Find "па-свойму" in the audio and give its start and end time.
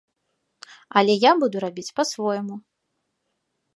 1.99-2.55